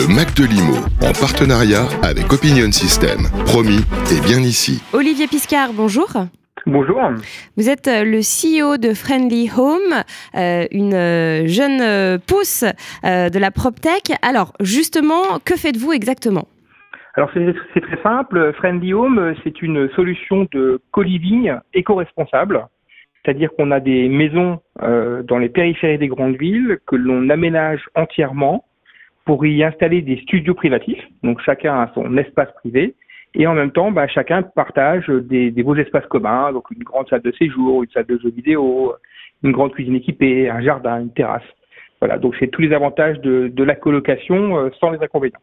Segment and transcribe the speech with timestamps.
[0.00, 3.28] Le Mac de Limo, en partenariat avec Opinion System.
[3.44, 4.80] Promis, et bien ici.
[4.94, 6.08] Olivier Piscard, bonjour.
[6.64, 6.98] Bonjour.
[7.58, 9.92] Vous êtes euh, le CEO de Friendly Home,
[10.36, 12.64] euh, une euh, jeune pousse
[13.04, 14.16] de la PropTech.
[14.22, 16.48] Alors, justement, que faites-vous exactement?
[17.16, 18.54] Alors c'est très simple.
[18.56, 22.66] Friendly Home, c'est une solution de co-living éco-responsable.
[23.22, 28.64] C'est-à-dire qu'on a des maisons dans les périphéries des grandes villes que l'on aménage entièrement
[29.24, 31.02] pour y installer des studios privatifs.
[31.22, 32.94] Donc chacun a son espace privé.
[33.34, 37.08] Et en même temps, bah, chacun partage des, des beaux espaces communs, donc une grande
[37.08, 38.94] salle de séjour, une salle de jeux vidéo,
[39.42, 41.42] une grande cuisine équipée, un jardin, une terrasse.
[42.00, 45.38] Voilà, donc c'est tous les avantages de, de la colocation euh, sans les inconvénients.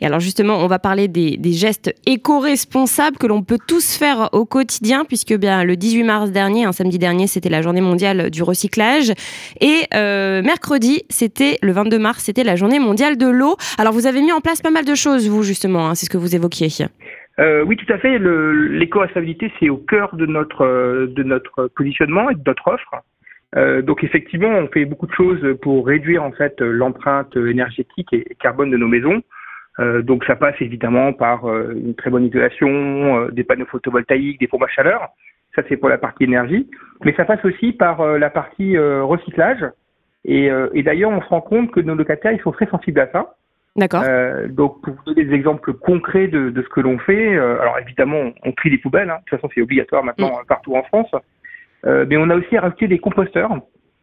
[0.00, 4.28] Et alors justement, on va parler des, des gestes éco-responsables que l'on peut tous faire
[4.32, 8.30] au quotidien, puisque bien le 18 mars dernier, un samedi dernier, c'était la journée mondiale
[8.30, 9.12] du recyclage,
[9.60, 13.56] et euh, mercredi, c'était le 22 mars, c'était la journée mondiale de l'eau.
[13.78, 16.10] Alors vous avez mis en place pas mal de choses, vous justement, hein, c'est ce
[16.10, 16.68] que vous évoquiez.
[17.38, 18.18] Euh, oui, tout à fait.
[18.18, 23.02] L'éco-responsabilité, c'est au cœur de notre euh, de notre positionnement et de notre offre.
[23.56, 28.36] Euh, donc effectivement, on fait beaucoup de choses pour réduire en fait l'empreinte énergétique et
[28.40, 29.22] carbone de nos maisons.
[29.78, 34.46] Euh, donc ça passe évidemment par euh, une très bonne isolation, des panneaux photovoltaïques, des
[34.46, 35.08] pompes à chaleur.
[35.54, 36.68] Ça c'est pour la partie énergie,
[37.04, 39.64] mais ça passe aussi par la partie recyclage.
[40.26, 43.10] Et, et d'ailleurs, on se rend compte que nos locataires ils sont très sensibles à
[43.10, 43.36] ça.
[43.74, 44.02] D'accord.
[44.48, 48.32] donc pour vous donner des exemples concrets de, de ce que l'on fait, alors évidemment
[48.42, 49.08] on trie les poubelles.
[49.08, 49.16] Hein.
[49.24, 50.46] De toute façon c'est obligatoire maintenant mm.
[50.46, 51.10] partout en France.
[51.84, 53.50] Mais on a aussi rajouté des composteurs.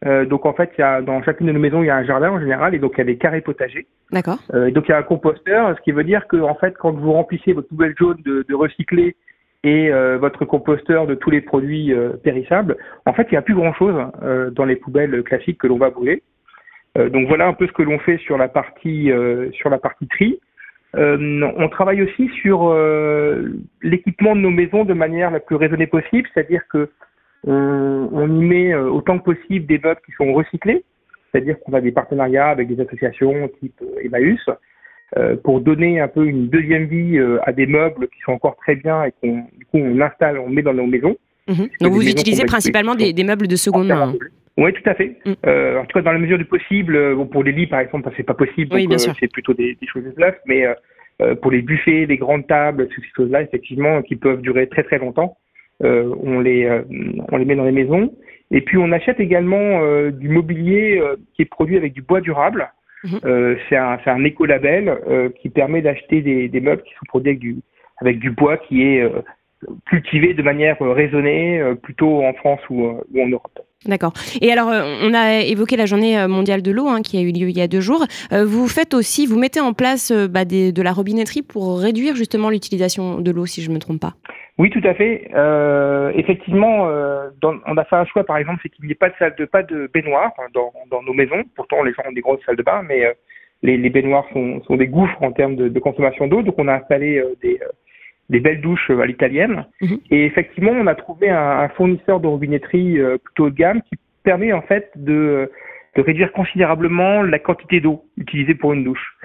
[0.06, 1.96] Euh, donc en fait, il y a, dans chacune de nos maisons, il y a
[1.96, 3.86] un jardin en général, et donc il y a des carrés potagers.
[4.12, 4.38] D'accord.
[4.52, 6.92] Euh, donc il y a un composteur, ce qui veut dire que en fait, quand
[6.92, 9.16] vous remplissez votre poubelle jaune de, de recycler
[9.62, 13.42] et euh, votre composteur de tous les produits euh, périssables, en fait, il n'y a
[13.42, 16.22] plus grand-chose euh, dans les poubelles classiques que l'on va brûler.
[16.96, 19.10] donc voilà un peu ce que l'on fait sur la partie
[19.52, 20.38] sur la partie tri.
[20.94, 22.58] on travaille aussi sur
[23.82, 26.90] l'équipement de nos maisons de manière la plus raisonnée possible, c'est-à-dire que
[27.46, 30.84] on, on, y met euh, autant que possible des meubles qui sont recyclés,
[31.30, 34.40] c'est-à-dire qu'on a des partenariats avec des associations type euh, Emmaüs
[35.16, 38.76] euh, pour donner un peu une deuxième vie à des meubles qui sont encore très
[38.76, 41.16] bien et qu'on du coup on installe, on met dans nos maisons.
[41.48, 41.68] Mhm.
[41.80, 44.14] Donc vous utilisez principalement des, des, meubles de seconde main.
[44.56, 45.16] Oui, tout à fait.
[45.26, 45.32] Mm.
[45.46, 48.08] Euh, en tout cas, dans la mesure du possible, bon, pour les lits, par exemple,
[48.16, 50.64] c'est pas possible, oui, donc c'est plutôt des, des, choses neuf, mais
[51.22, 54.82] euh, pour les buffets, les grandes tables, toutes ces choses-là, effectivement, qui peuvent durer très
[54.82, 55.36] très longtemps,
[55.80, 56.82] on, les, euh,
[57.30, 58.12] on les met dans les maisons.
[58.50, 61.02] Et puis on achète également euh, du mobilier
[61.34, 62.70] qui est produit avec du bois durable.
[63.04, 63.56] Mhm.
[63.68, 64.98] c'est un, un écolabel
[65.38, 67.56] qui permet d'acheter des, des, meubles qui sont produits avec du,
[68.00, 69.06] avec du bois qui est
[69.84, 73.60] cultivé de manière raisonnée, plutôt en France ou, ou en Europe.
[73.86, 74.12] D'accord.
[74.40, 77.20] Et alors, euh, on a évoqué la journée euh, mondiale de l'eau hein, qui a
[77.20, 78.04] eu lieu il y a deux jours.
[78.32, 82.16] Euh, vous faites aussi, vous mettez en place bah, des, de la robinetterie pour réduire
[82.16, 84.14] justement l'utilisation de l'eau, si je ne me trompe pas.
[84.58, 85.28] Oui, tout à fait.
[85.34, 86.88] Euh, effectivement,
[87.40, 89.34] dans, on a fait un choix, par exemple, c'est qu'il n'y ait pas de salle
[89.36, 91.42] de pas de baignoire dans, dans, nos maisons.
[91.56, 93.02] Pourtant, les gens ont des grosses salles de bain, mais
[93.62, 96.42] les, les, baignoires sont, sont, des gouffres en termes de, de consommation d'eau.
[96.42, 97.58] Donc, on a installé des
[98.30, 99.66] des belles douches à l'italienne.
[99.80, 99.98] Mhm.
[100.10, 103.82] Et effectivement, on a trouvé un, un fournisseur de robinetterie euh, plutôt haut de gamme
[103.82, 105.50] qui permet en fait de,
[105.96, 109.16] de réduire considérablement la quantité d'eau utilisée pour une douche.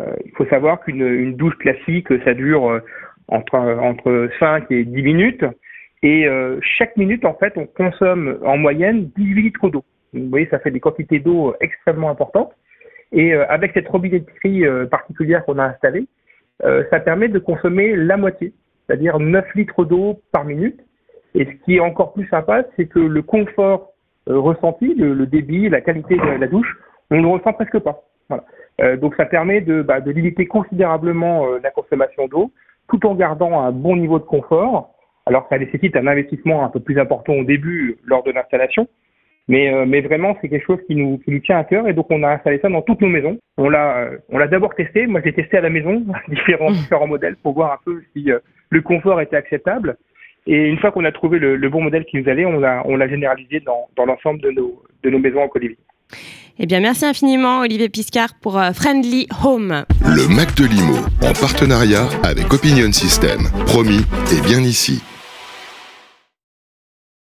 [0.00, 2.80] Euh, il faut savoir qu'une une douche classique, ça dure euh,
[3.28, 5.44] entre, entre 5 et 10 minutes.
[6.02, 9.84] Et euh, chaque minute, en fait, on consomme en moyenne 18 litres d'eau.
[10.12, 12.52] Vous voyez, ça fait des quantités d'eau extrêmement importantes.
[13.12, 16.06] Et avec cette robinetterie particulière qu'on a installée,
[16.62, 18.52] euh, ça permet de consommer la moitié,
[18.86, 20.80] c'est-à-dire 9 litres d'eau par minute.
[21.34, 23.92] Et ce qui est encore plus sympa, c'est que le confort
[24.28, 26.76] euh, ressenti, le, débit, la qualité de la douche,
[27.10, 28.04] on ne le ressent presque pas.
[28.80, 32.52] Euh, donc ça permet de, bah, de limiter considérablement la consommation d'eau,
[32.88, 34.90] tout en gardant un bon niveau de confort.
[35.26, 38.88] Alors ça nécessite un investissement un peu plus important au début lors de l'installation,
[39.48, 41.92] mais, euh, mais vraiment, c'est quelque chose qui nous, qui nous tient à cœur et
[41.92, 43.38] donc on a installé ça dans toutes nos maisons.
[43.58, 45.06] On l'a, euh, on l'a d'abord testé.
[45.06, 46.74] Moi, j'ai testé à la maison différents, mmh.
[46.74, 48.38] différents modèles pour voir un peu si euh,
[48.70, 49.96] le confort était acceptable.
[50.46, 52.82] Et une fois qu'on a trouvé le, le, bon modèle qui nous allait, on l'a,
[52.84, 55.78] on l'a généralisé dans, dans l'ensemble de nos, de nos maisons en Colivier.
[56.58, 59.84] Eh bien, merci infiniment, Olivier Piscard, pour Friendly Home.
[60.06, 63.48] Le Mac de Limo, en partenariat avec Opinion System.
[63.66, 65.02] Promis, et bien ici.